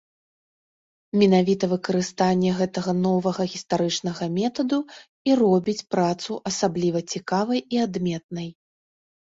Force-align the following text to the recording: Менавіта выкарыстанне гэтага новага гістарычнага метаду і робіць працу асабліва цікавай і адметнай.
Менавіта 1.23 1.65
выкарыстанне 1.73 2.49
гэтага 2.61 2.91
новага 3.05 3.43
гістарычнага 3.53 4.23
метаду 4.41 4.79
і 5.31 5.37
робіць 5.45 5.81
працу 5.97 6.31
асабліва 6.53 6.99
цікавай 7.15 7.59
і 7.77 7.85
адметнай. 7.89 8.49